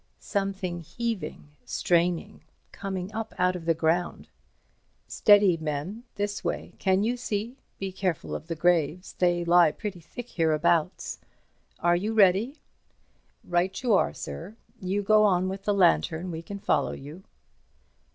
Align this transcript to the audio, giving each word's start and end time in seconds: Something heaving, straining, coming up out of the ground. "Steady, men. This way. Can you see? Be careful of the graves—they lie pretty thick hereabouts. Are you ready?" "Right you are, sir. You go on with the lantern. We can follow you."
Something 0.19 0.79
heaving, 0.79 1.49
straining, 1.63 2.41
coming 2.71 3.13
up 3.13 3.35
out 3.37 3.55
of 3.55 3.65
the 3.65 3.75
ground. 3.75 4.29
"Steady, 5.07 5.57
men. 5.57 6.05
This 6.15 6.43
way. 6.43 6.73
Can 6.79 7.03
you 7.03 7.15
see? 7.15 7.59
Be 7.77 7.91
careful 7.91 8.33
of 8.33 8.47
the 8.47 8.55
graves—they 8.55 9.45
lie 9.45 9.71
pretty 9.71 9.99
thick 9.99 10.29
hereabouts. 10.29 11.19
Are 11.81 11.95
you 11.95 12.13
ready?" 12.15 12.57
"Right 13.43 13.79
you 13.83 13.93
are, 13.93 14.11
sir. 14.11 14.55
You 14.79 15.03
go 15.03 15.23
on 15.23 15.47
with 15.47 15.65
the 15.65 15.71
lantern. 15.75 16.31
We 16.31 16.41
can 16.41 16.57
follow 16.57 16.93
you." 16.93 17.21